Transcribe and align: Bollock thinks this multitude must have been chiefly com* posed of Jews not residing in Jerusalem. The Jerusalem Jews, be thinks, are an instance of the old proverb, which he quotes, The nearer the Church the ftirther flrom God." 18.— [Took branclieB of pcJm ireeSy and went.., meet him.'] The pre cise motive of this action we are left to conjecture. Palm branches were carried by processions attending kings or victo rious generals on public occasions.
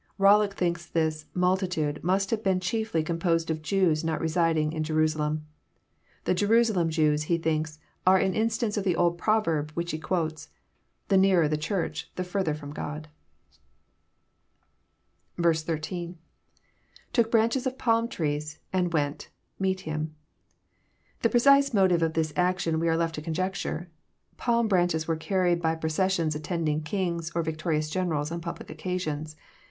Bollock 0.19 0.55
thinks 0.55 0.87
this 0.87 1.27
multitude 1.35 2.03
must 2.03 2.31
have 2.31 2.43
been 2.43 2.59
chiefly 2.59 3.03
com* 3.03 3.19
posed 3.19 3.51
of 3.51 3.61
Jews 3.61 4.03
not 4.03 4.19
residing 4.19 4.73
in 4.73 4.81
Jerusalem. 4.83 5.45
The 6.23 6.33
Jerusalem 6.33 6.89
Jews, 6.89 7.27
be 7.27 7.37
thinks, 7.37 7.77
are 8.07 8.17
an 8.17 8.33
instance 8.33 8.77
of 8.77 8.83
the 8.83 8.95
old 8.95 9.19
proverb, 9.19 9.69
which 9.75 9.91
he 9.91 9.99
quotes, 9.99 10.49
The 11.09 11.17
nearer 11.17 11.47
the 11.47 11.55
Church 11.55 12.09
the 12.15 12.23
ftirther 12.25 12.57
flrom 12.57 12.73
God." 12.73 13.09
18.— 15.37 16.15
[Took 17.13 17.29
branclieB 17.31 17.67
of 17.67 17.77
pcJm 17.77 18.07
ireeSy 18.09 18.57
and 18.73 18.91
went.., 18.91 19.29
meet 19.59 19.81
him.'] 19.81 20.15
The 21.21 21.29
pre 21.29 21.41
cise 21.41 21.75
motive 21.75 22.01
of 22.01 22.13
this 22.13 22.33
action 22.35 22.79
we 22.79 22.89
are 22.89 22.97
left 22.97 23.13
to 23.13 23.21
conjecture. 23.21 23.91
Palm 24.37 24.67
branches 24.67 25.07
were 25.07 25.15
carried 25.15 25.61
by 25.61 25.75
processions 25.75 26.33
attending 26.33 26.81
kings 26.81 27.31
or 27.35 27.43
victo 27.43 27.69
rious 27.69 27.91
generals 27.91 28.31
on 28.31 28.41
public 28.41 28.71
occasions. 28.71 29.35